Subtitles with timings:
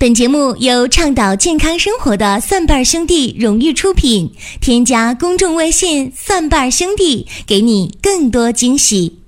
[0.00, 4.34] 本节目由倡导健康生活的蒜瓣兄弟荣誉出品。
[4.58, 9.22] 添加公众微信“蒜瓣兄弟”，给你更多惊喜。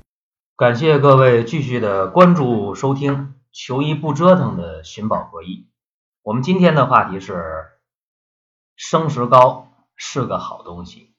[0.56, 5.66] 感谢各位继续的关注收听“求医不折腾”的寻宝博弈。
[6.22, 7.66] 我们今天的话题是
[8.74, 11.12] 生石膏是个好东西。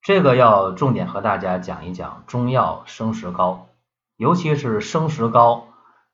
[0.00, 3.66] 这个要重点和大家讲一讲中药生石膏，
[4.16, 5.66] 尤其是生石膏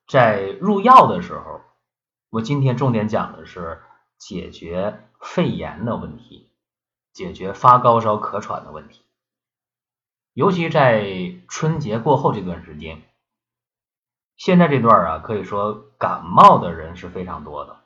[0.09, 1.61] 在入药的时候。
[2.35, 3.80] 我今天重点讲的是
[4.19, 6.51] 解决肺炎的问题，
[7.12, 9.02] 解决发高烧咳喘的问题。
[10.33, 13.01] 尤其在春节过后这段时间，
[14.37, 17.77] 现在这段啊，可以说感冒的人是非常多的，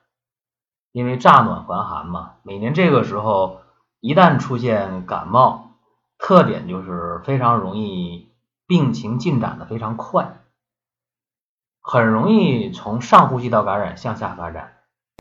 [0.92, 2.36] 因为乍暖还寒嘛。
[2.42, 3.60] 每年这个时候，
[4.00, 5.72] 一旦出现感冒，
[6.16, 8.32] 特点就是非常容易
[8.66, 10.40] 病情进展的非常快。
[11.90, 14.72] 很容易从上呼吸道感染向下发展，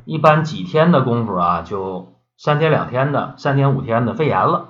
[0.03, 4.67] 一般几天的功夫啊，就三天两天的、三天五天的肺炎了，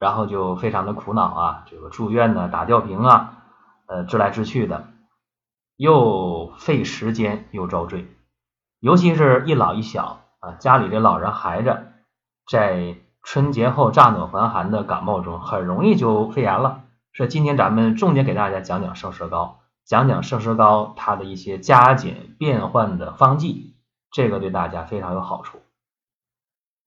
[0.00, 3.44] 然后就非常的苦恼啊，这个住院呢、打吊瓶啊，
[3.86, 4.88] 呃，治来治去的，
[5.76, 8.08] 又费时间又遭罪，
[8.80, 11.78] 尤其是一老一小啊，家里的老人孩子，
[12.50, 16.80] 在春节后乍暖还寒的感冒中，很容易就肺炎了。
[17.12, 19.59] 所以今天咱们重点给大家讲讲生石膏。
[19.84, 23.74] 讲讲生石膏它的一些加减变换的方剂，
[24.12, 25.58] 这个对大家非常有好处。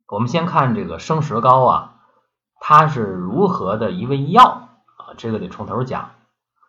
[0.08, 1.96] 我们先看这个生石膏啊，
[2.60, 5.16] 它是如何的一味药啊？
[5.18, 6.12] 这个得从头讲。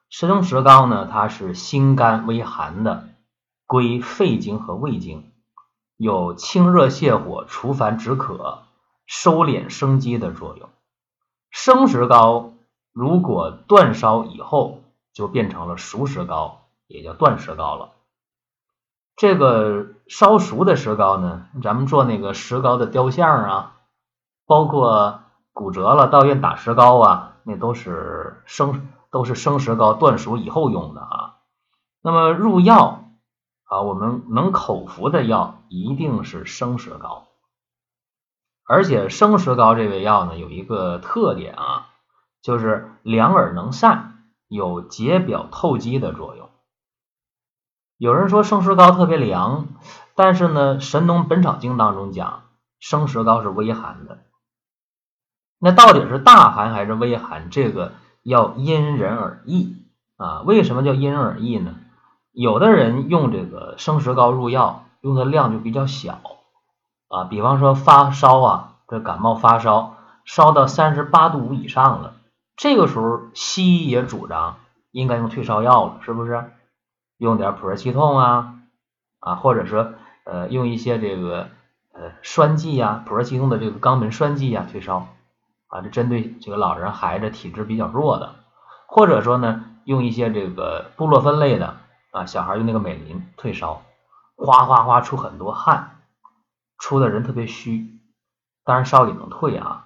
[0.09, 3.09] 生石膏呢，它是辛甘微寒的，
[3.67, 5.33] 归肺经和胃经，
[5.97, 8.63] 有清热泻火、除烦止渴、
[9.07, 10.71] 收敛生机的作用。
[11.51, 12.53] 生石膏
[12.93, 14.84] 如果断烧以后，
[15.15, 17.93] 就变成了熟石膏，也叫断石膏了。
[19.17, 23.77] 这个烧熟的石膏呢，咱们做那个石膏的雕像啊，
[24.45, 25.21] 包括
[25.53, 31.37] 骨折了到院打石膏啊，那都是生都是生石膏断熟以后用的啊。
[32.03, 33.05] 那么入药
[33.67, 37.29] 啊，我们能口服的药一定是生石膏，
[38.67, 41.87] 而且生石膏这味药呢，有一个特点啊，
[42.43, 44.14] 就是凉而能散。
[44.55, 46.49] 有解表透肌的作用。
[47.99, 49.67] 有人说生石膏特别凉，
[50.15, 52.45] 但是呢，《神农本草经》当中讲
[52.79, 54.19] 生石膏是微寒的。
[55.59, 57.51] 那到底是大寒还是微寒？
[57.51, 59.77] 这个要因人而异
[60.17, 60.43] 啊。
[60.43, 61.75] 为什么叫因人而异呢？
[62.31, 66.21] 有的人用这个生石膏入药，用的量就比较小
[67.09, 67.25] 啊。
[67.25, 72.15] 比方说发烧啊，这感冒发烧，烧到三十八度五以上了。
[72.57, 74.59] 这个时候，西医也主张
[74.91, 76.53] 应该用退烧药了，是不是？
[77.17, 78.61] 用点普热息痛啊，
[79.21, 79.95] 啊，或者说
[80.25, 81.49] 呃，用一些这个
[81.93, 85.09] 呃栓剂呀，普热息痛的这个肛门栓剂呀，退烧
[85.69, 88.35] 啊，这针对这个老人孩子体质比较弱的，
[88.87, 91.77] 或者说呢，用一些这个布洛芬类的
[92.11, 93.83] 啊，小孩用那个美林退烧，
[94.37, 96.01] 哗哗哗出很多汗，
[96.79, 97.99] 出的人特别虚，
[98.65, 99.84] 当然烧也能退啊。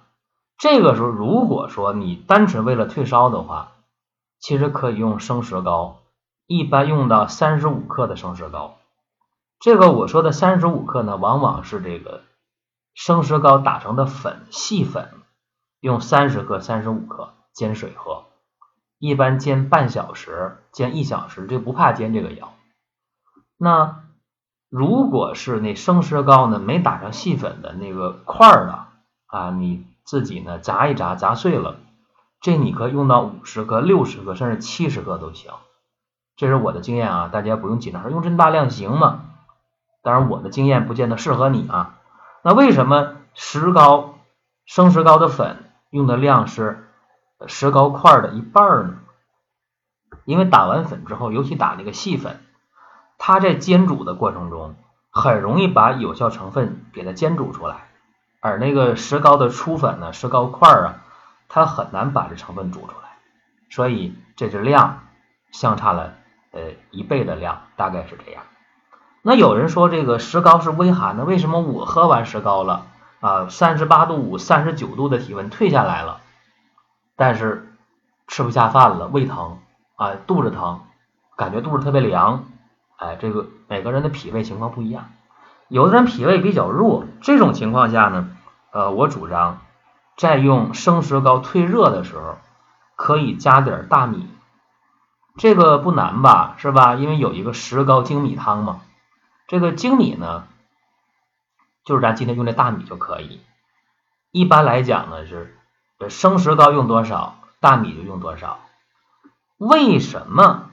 [0.59, 3.71] 这个时候，如果说你单纯为了退烧的话，
[4.39, 5.99] 其实可以用生石膏，
[6.47, 8.75] 一般用到三十五克的生石膏。
[9.61, 12.23] 这个我说的三十五克呢，往往是这个
[12.93, 15.13] 生石膏打成的粉，细粉，
[15.79, 18.25] 用三十克、三十五克煎水喝，
[18.97, 22.51] 一般煎半小时、煎一小时，这不怕煎这个药。
[23.55, 24.03] 那
[24.69, 28.89] 如果是那生石膏呢，没打成细粉的那个块儿啊，
[29.27, 29.85] 啊你。
[30.09, 31.75] 自己呢砸一砸，砸碎了，
[32.41, 35.51] 这你可以用到五十克、六十克，甚至七十克都行。
[36.35, 39.25] 这是我的经验啊，大家不用紧张，用这么大量行吗？
[40.01, 41.99] 当然，我的经验不见得适合你啊。
[42.41, 44.15] 那为什么石膏、
[44.65, 46.89] 生石膏的粉用的量是
[47.45, 48.95] 石膏块的一半呢？
[50.25, 52.39] 因为打完粉之后，尤其打那个细粉，
[53.19, 54.73] 它在煎煮的过程中，
[55.11, 57.88] 很容易把有效成分给它煎煮出来。
[58.41, 61.03] 而那个石膏的粗粉呢，石膏块啊，
[61.47, 63.17] 它很难把这成分煮出来，
[63.69, 65.07] 所以这是量
[65.51, 66.13] 相差了
[66.51, 68.43] 呃一倍的量，大概是这样。
[69.21, 72.85] 那有人说这个石膏是微寒的，为什么我喝完石膏了
[73.19, 76.21] 啊，三十八度五、三十九度的体温退下来了，
[77.17, 77.75] 但是
[78.27, 79.59] 吃不下饭了，胃疼
[79.97, 80.79] 啊，肚子疼，
[81.35, 82.45] 感觉肚子特别凉，
[82.95, 85.09] 哎，这个每个人的脾胃情况不一样。
[85.69, 88.35] 有的人脾胃比较弱，这种情况下呢，
[88.71, 89.61] 呃，我主张
[90.17, 92.39] 在用生石膏退热的时候，
[92.95, 94.27] 可以加点大米，
[95.37, 96.95] 这个不难吧，是吧？
[96.95, 98.81] 因为有一个石膏精米汤嘛，
[99.47, 100.47] 这个精米呢，
[101.85, 103.39] 就是咱今天用的大米就可以。
[104.31, 105.55] 一般来讲呢是，
[106.09, 108.59] 生石膏用多少，大米就用多少。
[109.57, 110.71] 为什么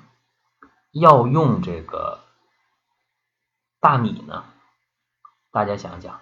[0.90, 2.20] 要用这个
[3.78, 4.44] 大米呢？
[5.56, 6.20] 大家想想，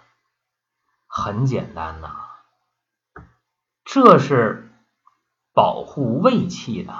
[1.08, 2.08] 很简单呐，
[3.84, 4.70] 这是
[5.52, 6.94] 保护胃气的。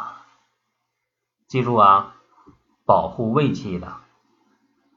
[1.46, 2.16] 记住啊，
[2.84, 3.98] 保护胃气的，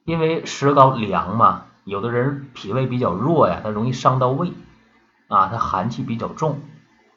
[0.04, 4.52] 因为石膏凉嘛，有的人脾胃比较弱呀，他容易伤到胃。
[5.28, 6.60] 啊，它寒气比较重，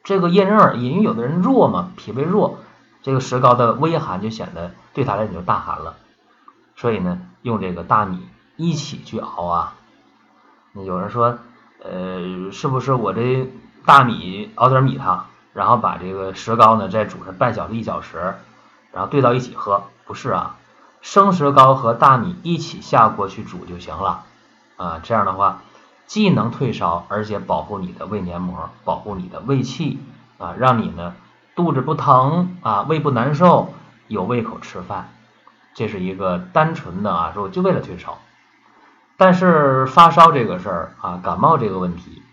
[0.03, 2.59] 这个因人而异，因为有的人弱嘛，脾胃弱，
[3.01, 5.95] 这个石膏的微寒就显得对他来讲就大寒了，
[6.75, 8.23] 所以呢，用这个大米
[8.55, 9.77] 一起去熬啊。
[10.73, 11.37] 有人说，
[11.83, 13.49] 呃，是不是我这
[13.85, 18.35] 大米熬点米汤，然后把这个石膏呢再煮上半小时一小时，
[18.91, 19.83] 然后兑到一起喝？
[20.05, 20.57] 不是啊，
[21.01, 24.23] 生石膏和大米一起下锅去煮就行了
[24.77, 25.61] 啊，这样的话。
[26.07, 29.97] 既能退烧，而且保护你的胃黏膜，保护你的胃气
[30.37, 31.15] 啊，让你呢
[31.55, 33.73] 肚子不疼啊，胃不难受，
[34.09, 35.09] 有胃口吃饭。
[35.73, 38.17] 这是一个单纯的啊，说就为了退烧。
[39.21, 42.23] 但是发烧这个事儿啊，感冒这个问题，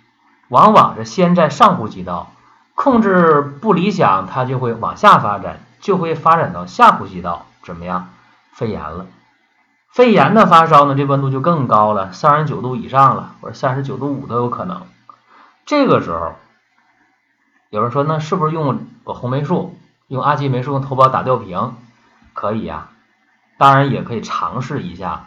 [0.49, 2.33] 往往是先在上呼吸道
[2.75, 8.09] 控制不理想，它就会往下发展，就会发展到下呼吸道，怎么样？
[8.55, 9.05] 肺炎了。
[9.91, 14.87] 肺炎的发烧呢，这温度就更高了，三十九度以上了，或者三十九度五都有可能。
[15.67, 16.37] 这个时候，
[17.69, 21.75] 有人说，那是不是用红霉素、用阿奇霉素、用头孢打吊瓶
[22.33, 22.89] 可以呀？
[23.59, 25.27] 当然也可以尝试一下，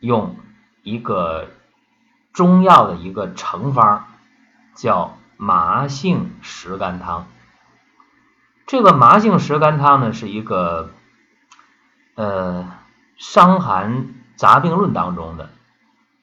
[0.00, 0.34] 用
[0.88, 1.48] 一个
[2.32, 4.04] 中药的一个成方，
[4.74, 7.26] 叫麻杏石甘汤。
[8.66, 10.90] 这个麻杏石甘汤呢，是一个
[12.14, 12.72] 呃。
[13.20, 15.50] 《伤寒杂病论》当中的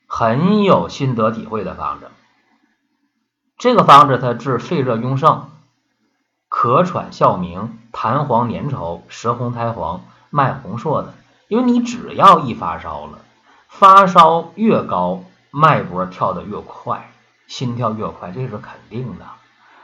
[0.07, 2.09] 很有心得体会的方子，
[3.57, 5.49] 这个方子它治肺热壅盛、
[6.49, 11.13] 咳喘哮鸣、痰黄粘稠、舌红苔黄、脉红数的。
[11.49, 13.24] 因为你只要一发烧了，
[13.77, 17.11] 发烧越高，脉搏跳得越快，
[17.45, 19.25] 心跳越快，这是肯定的。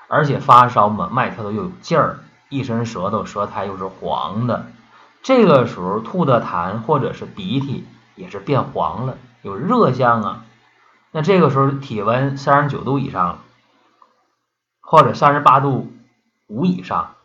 [0.08, 4.68] 而且发烧嘛，脉跳的又有劲儿，一伸舌头，舌苔又是黄的。
[5.22, 7.86] 这个时候吐的痰或者是鼻涕
[8.16, 10.46] 也是变黄了，有热象啊。
[11.12, 13.40] 那这个时候体温三十九度以上，
[14.80, 15.92] 或者三十八度
[16.48, 17.16] 五以上，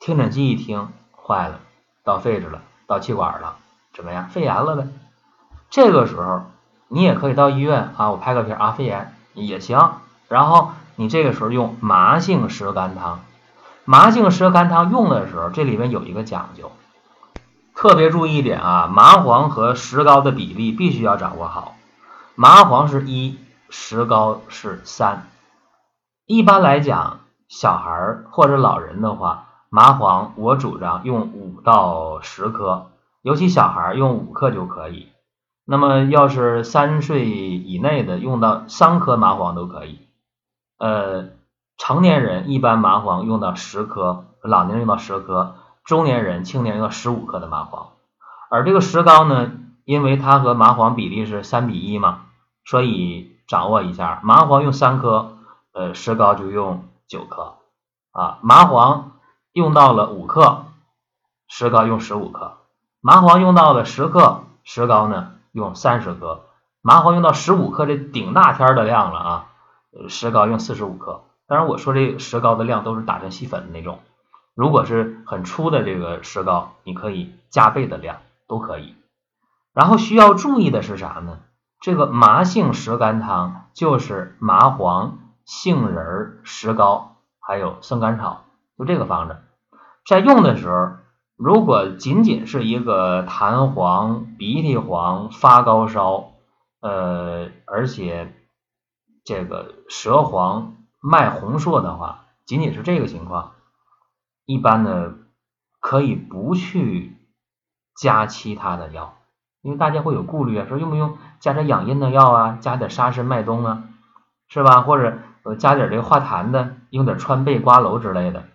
[0.00, 1.60] 听诊器一听坏了，
[2.04, 3.58] 到肺子了，到气管了，
[3.92, 4.30] 怎么样？
[4.30, 4.88] 肺炎了呗。
[5.76, 6.44] 这个时候
[6.88, 9.98] 你也可以到医院啊，我拍个片啊，肺炎也行。
[10.26, 13.20] 然后你这个时候用麻杏石甘汤。
[13.84, 16.72] 麻杏石甘汤用的时候，这里面有一个讲究，
[17.74, 21.74] 特别注意一点啊，麻黄和石膏的比例必须要掌握好。
[22.36, 23.38] 麻黄是一，
[23.68, 25.28] 石膏是三。
[26.24, 27.20] 一般来讲，
[27.50, 32.86] 小孩或者老人的话，麻黄我主张用五到十克，
[33.20, 35.08] 尤其小孩用五克就可以。
[35.66, 40.00] 那么要是三岁以内的，用到三颗麻黄都可以。
[40.78, 41.36] 呃。
[41.78, 47.88] 成年人一般麻黄用到十颗，老年人用到十颗，中年人、青年用到十五克的麻黄。
[48.48, 49.52] 而这个石膏呢，
[49.84, 52.22] 因为它和麻黄比例是三比一嘛，
[52.64, 55.36] 所以掌握一下，麻黄用三颗，
[55.72, 57.56] 呃，石膏就用九克
[58.12, 58.38] 啊。
[58.40, 59.12] 麻黄
[59.52, 60.64] 用到了五克，
[61.46, 62.52] 石膏用十五克；
[63.02, 66.42] 麻黄用到了十克，石膏呢用三十克；
[66.82, 69.46] 麻黄用到十五克，这顶大天的量了啊，
[70.10, 71.22] 石膏用四十五克。
[71.48, 74.00] 当然，我说这石膏的量都是打成细粉的那种。
[74.54, 78.94] 如果是很粗的这个石膏，你可以加倍的量都可以。
[79.72, 81.38] 然后需要注意的是啥呢？
[81.80, 88.44] 这个麻杏石甘汤就是麻黄、杏仁、石膏还有生甘草，
[88.76, 89.38] 就这个方子。
[90.06, 90.96] 在用的时候，
[91.36, 96.32] 如果仅仅是一个痰黄、鼻涕黄、发高烧，
[96.80, 98.34] 呃，而且
[99.24, 100.72] 这个舌黄。
[101.08, 103.52] 脉红硕的话，仅仅是这个情况，
[104.44, 105.14] 一般呢
[105.78, 107.16] 可以不去
[107.94, 109.14] 加其他的药，
[109.62, 113.84] 因为大家会有顾虑啊，说用不用加点养阴的药啊，加点沙参麦冬啊，
[114.48, 114.80] 是吧？
[114.80, 118.46] 或者呃加点这个化痰的，用点川贝瓜蒌之类的，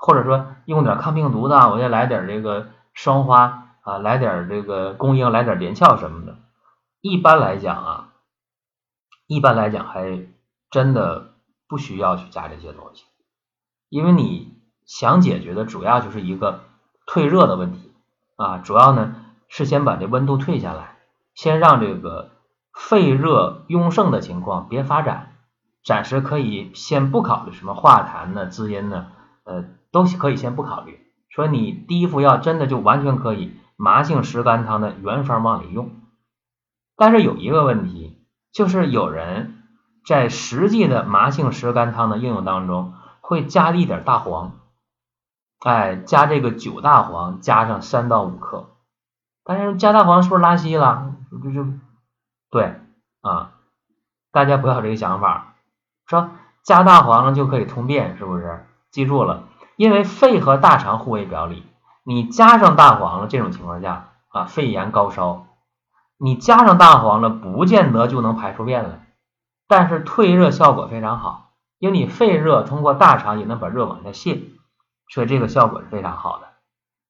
[0.00, 6.38] 或者说用点抗病毒的，我再来点这个双花啊，来点这个宫英，来点连翘什么的。
[7.00, 8.08] 一般来讲啊，
[9.28, 10.26] 一般来讲还
[10.70, 11.28] 真的。
[11.70, 13.04] 不需要去加这些东西，
[13.88, 16.62] 因为你想解决的主要就是一个
[17.06, 17.92] 退热的问题
[18.34, 19.14] 啊，主要呢
[19.46, 20.96] 是先把这温度退下来，
[21.32, 22.32] 先让这个
[22.74, 25.36] 肺热壅盛的情况别发展，
[25.84, 29.12] 暂时可以先不考虑什么化痰呢、滋阴呢，
[29.44, 31.00] 呃，都可以先不考虑。
[31.28, 35.90] 说你第一副药真的就完全可以麻杏石甘汤的原方往里用，
[36.96, 38.18] 但是有一个问题，
[38.52, 39.62] 就是有人
[40.04, 44.58] 在实际的麻杏石甘汤的应用当中会加一点大黄。
[45.60, 48.70] 哎，加这个九大黄，加上三到五克。
[49.44, 51.14] 但是加大黄是不是拉稀了？
[51.30, 51.66] 就就
[52.50, 52.80] 对
[53.20, 53.52] 啊，
[54.32, 55.54] 大家不要这个想法，
[56.06, 56.30] 说
[56.64, 58.66] 加大黄就可以通便，是不是？
[58.90, 59.44] 记住了，
[59.80, 61.64] 因为肺和大肠互为表里，
[62.04, 65.46] 你加上大黄了，这种情况下啊，肺炎高烧，
[66.18, 69.06] 你加上大黄了，不见得就能排出便来，
[69.66, 74.42] 但是退热效果非常好，因为你肺热通过大肠也能把热往下泄。
[75.08, 76.48] 所以这个效果是非常好的，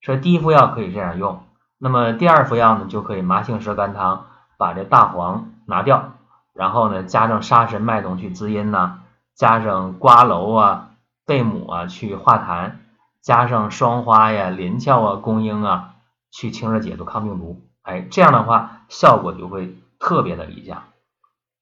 [0.03, 1.43] 所以第一副药可以这样用。
[1.77, 6.13] 那么第二副药呢，就可以麻杏石甘汤，把这大黄拿掉，
[6.55, 9.01] 然后呢加上沙参、麦冬去滋阴呐，
[9.35, 10.90] 加上瓜蒌啊、
[11.27, 12.73] 贝母啊去化痰，
[13.21, 15.97] 加上双花呀、连翘啊、公英啊
[16.31, 17.63] 去清热解毒、抗病毒。
[17.83, 20.85] 哎，这样的话效果就会特别的理想。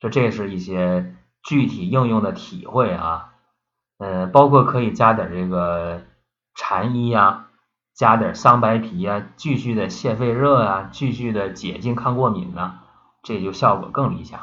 [0.01, 3.35] 这这是一些具体应用的体会啊，
[3.99, 6.03] 呃，包括可以加点这个。
[6.61, 7.47] 蝉衣呀，
[7.95, 12.81] 加点桑白皮呀，继续的泻肺热啊，继续的解痉抗过敏呢，
[13.23, 14.41] 这就效果更理想。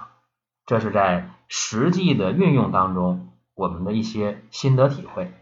[0.66, 3.25] 这是在实际的运用当中，
[3.56, 5.34] 我们的一些心得体会。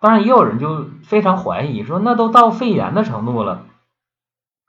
[0.00, 3.62] 当然，也有人就非常怀疑说，那都到肺炎的程度了，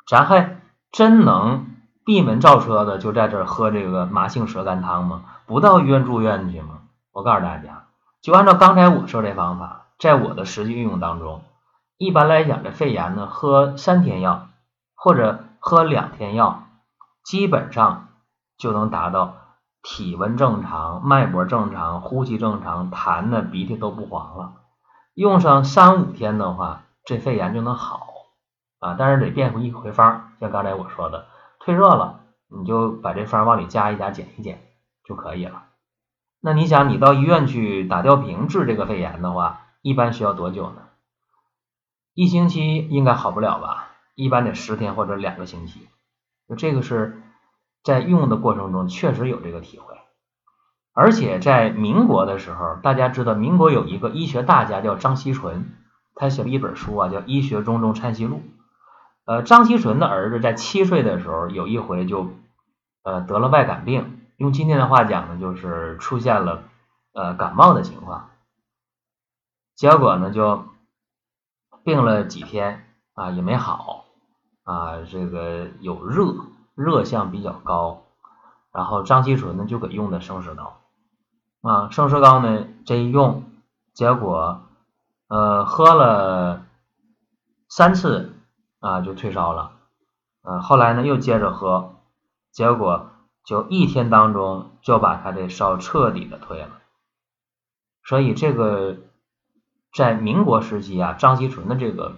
[0.08, 1.68] 咱还真能
[2.06, 5.26] 闭门造车的就在这喝这个麻杏舌甘汤吗？
[5.46, 6.84] 不到医院住院去吗？
[7.12, 7.88] 我告诉大家，
[8.22, 9.84] 就按照刚才我说这方法。
[10.00, 11.42] 在我的实际运用当中，
[11.98, 14.50] 一般来讲，这肺炎呢，喝三天药
[14.94, 16.68] 或者喝两天药，
[17.24, 18.10] 基本上
[18.60, 19.34] 就能达到
[19.90, 24.54] 体温正常、脉搏正常、呼吸正常、痰呢鼻涕都不黄了。
[25.14, 28.06] 用上三五天的话，这肺炎就能好
[28.80, 28.98] 啊。
[29.00, 31.28] 但是得变回一回方，像刚才我说的，
[31.62, 34.62] 退热了，你就把这方往里加一加，减一减
[35.06, 35.64] 就可以了。
[36.42, 40.82] 那你想，你到医院去打吊瓶治这个肺炎的话，一般需要多久呢？
[42.14, 43.92] 一星期应该好不了吧？
[44.16, 45.88] 一般得十天或者两个星期。
[46.50, 47.24] 就这个是
[47.88, 49.96] 在用的过程中确实有这个体会。
[50.92, 55.72] 而且在民国的时候，大家知道民国有一个医学大家叫张锡纯，
[56.14, 58.36] 他写了一本书啊，叫《医学中中参析录》。
[59.24, 62.34] 呃，张锡纯的儿子在七岁的时候有一回就
[63.04, 66.64] 呃得了外感病，用今天的话讲呢，就是出现了
[67.14, 68.32] 呃感冒的情况。
[69.76, 70.66] 结果呢，就
[71.86, 74.06] 病了几天啊，也没好
[74.64, 76.36] 啊，这个有热，
[76.78, 78.06] 热象比较高，
[78.72, 80.78] 然后张锡纯呢就给用的生石膏
[81.62, 83.44] 啊，生石膏呢这一用，
[83.94, 84.62] 结果
[85.28, 86.66] 呃喝了
[87.68, 88.34] 三次
[88.80, 89.72] 啊就退烧了，
[90.44, 91.96] 呃后来呢又接着喝，
[92.52, 93.10] 结果
[93.44, 96.80] 就一天当中就把他的烧彻底的退了，
[98.06, 98.98] 所以这个。
[99.94, 102.18] 在民国时期啊，张锡纯的这个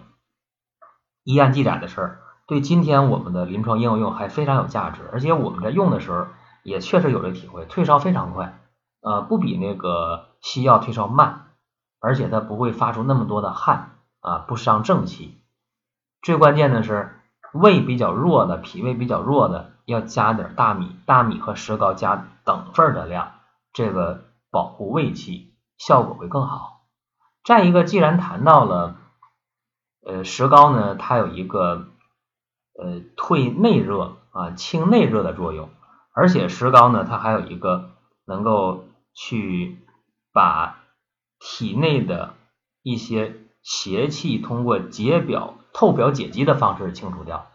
[1.24, 6.26] 医案记载的事儿，对今天我们的临床应用还非常有价值，而且我们在用的时候
[6.64, 8.60] 也确实有这体会，退烧非常快，
[9.02, 11.52] 呃，不比那个西药退烧慢，
[12.00, 13.92] 而且它不会发出那么多的汗
[14.22, 15.38] 啊，不伤正气。
[16.24, 17.20] 最关键的是
[17.54, 23.34] 胃比较弱的、脾胃比较弱的，要加点大米，大米和石膏加等份的量，
[23.74, 26.82] 这个保护胃气效果会更好。
[27.44, 28.96] 再一个，既然谈到了，
[30.04, 31.90] 呃，石膏呢，它有一个
[32.82, 35.70] 呃退内热啊、清内热的作用，
[36.14, 37.92] 而且石膏呢，它还有一个
[38.26, 39.78] 能够去
[40.34, 40.80] 把
[41.40, 42.34] 体内的
[42.82, 47.48] 一些邪气通过解表、透表解肌的方式清除掉，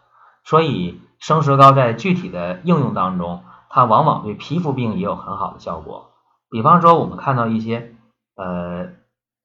[0.43, 6.11] 所以生石膏在具体的应用当中，它往往对皮肤病也有很好的效果。
[6.49, 7.95] 比方说，我们看到一些
[8.35, 8.93] 呃。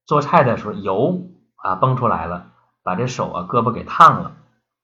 [0.06, 1.20] 做菜的时候油
[1.54, 2.46] 啊崩出来了，
[2.82, 4.32] 把这手啊胳膊给烫了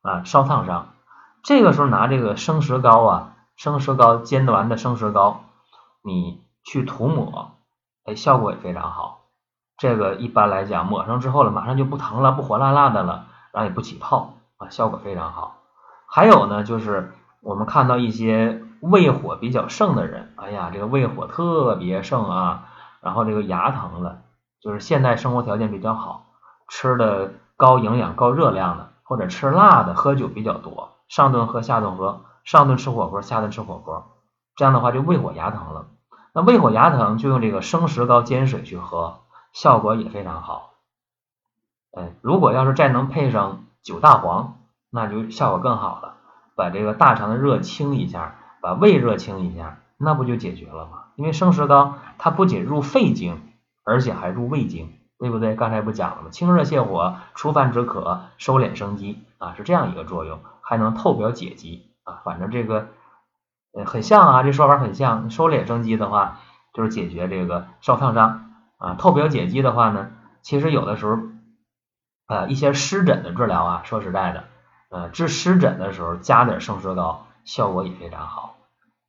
[0.07, 0.95] 啊烧烫伤，
[1.43, 5.41] 这个时候拿这个生石膏啊生石膏煎完的生石膏，
[6.03, 7.57] 你去涂抹，
[8.05, 9.23] 哎效果也非常好。
[9.77, 15.59] 这个一般来讲抹上之后了，马上就不疼了，不火辣辣的了，然后也不起泡啊，效果非常好。
[16.09, 22.69] 还有呢，就是我们看到一些胃火比较盛的人，哎呀这个胃火特别盛啊，
[23.03, 24.23] 然后这个牙疼了。
[24.63, 26.27] 就是现代生活条件比较好，
[26.69, 34.17] 吃的高营养、高热量的，或者吃辣的、喝酒比较多，上顿喝下顿喝，上顿吃火锅，下顿吃火锅，
[34.57, 35.87] 这样的话就胃火牙疼了。
[36.33, 39.21] 那胃火牙疼就用这个生石膏煎水去喝，
[39.53, 40.75] 效果也非常好。
[41.97, 44.59] 嗯，如果要是再能配上九大黄，
[44.91, 46.17] 那就效果更好了，
[46.57, 51.05] 把这个大肠的热清一下，把胃热清一下，那不就解决了吗？
[51.15, 53.41] 因为生石膏它不仅入肺经，
[53.85, 55.55] 而且还入胃经，对不对？
[55.55, 56.31] 刚才不讲了吗？
[56.31, 62.21] 清热泻火，除烦止渴，收敛生机啊，是这样一个作用，还能透表解肌啊。
[62.25, 62.89] 反正这个。
[63.85, 65.29] 很像啊，这说法很像。
[65.29, 66.41] 收敛生机的话，
[66.73, 68.95] 就是解决这个烧烫伤啊。
[68.95, 71.19] 透表解肌的话呢，其实有的时候
[72.25, 74.45] 啊，一些湿疹的治疗啊，说实在的，
[74.89, 78.57] 呃，治湿疹的时候加点生石膏，效果也非常好。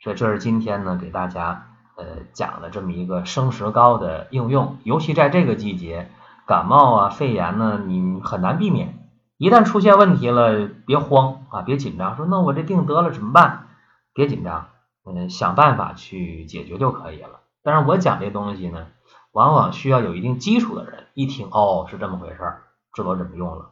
[0.01, 4.77] 所以这是今天呢给大家呃讲的这么一个生石膏的应用。
[4.83, 6.09] 尤其在这个季节，
[6.45, 9.09] 感冒啊、肺炎呢，你很难避免。
[9.37, 13.67] 一旦出现问题了，别慌啊，别紧张，说那我这病得了怎么办？
[14.13, 14.69] 别紧张，
[15.05, 17.41] 嗯，想办法去解决就可以了。
[17.61, 18.87] 但是我讲这东西呢，
[19.31, 22.63] 往往需要有一定基础的人一听，哦，是这么回事儿，
[22.93, 23.71] 知道怎么用了。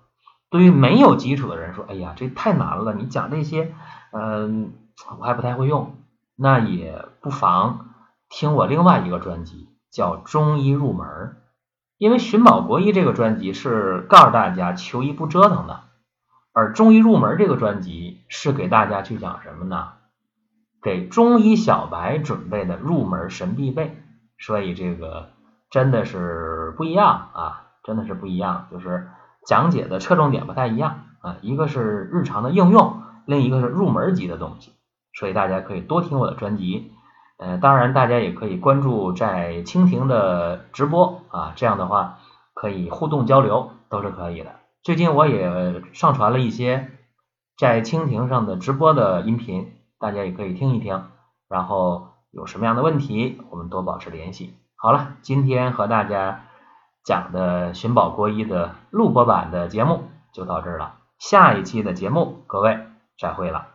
[0.52, 3.74] 对于没有基础的人说，哎呀，这太难了，你讲这些，
[4.12, 4.74] 嗯，
[5.20, 5.96] 我还不太会用，
[6.36, 7.88] 那也不妨
[8.30, 11.08] 听我另外一个专辑，叫《中医入门》。
[11.98, 15.82] 因为寻宝国医这个专辑是告诉大家求医不折腾的，
[16.52, 19.94] 而《中医入门》这个专辑是给大家去讲什么呢？
[20.82, 23.98] 给中医小白准备的入门神必备，
[24.38, 25.30] 所以这个
[25.72, 29.08] 真的是不一样啊，真的是不一样，就是
[29.48, 34.74] 讲解的侧重点不太一样啊，一个是日常的应用，另一个是入门级的东西，
[35.14, 36.92] 所以大家可以多听我的专辑，
[37.38, 42.20] 呃，当然大家也可以关注在蜻蜓的直播啊，这样的话
[42.54, 44.52] 可以互动交流都是可以的。
[44.84, 46.92] 最近我也上传了一些
[47.58, 49.72] 在蜻蜓上的直播的音频。
[49.98, 51.06] 大家也可以听一听，
[51.48, 54.54] 然后有什么样的问题，我们多保持联系。
[54.76, 56.44] 好了，今天和大家
[57.04, 62.78] 讲的寻宝国医的录播版的节目就到这儿了，下一期的节目各位
[63.18, 63.75] 再会了。